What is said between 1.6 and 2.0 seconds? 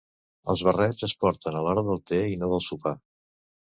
a l'hora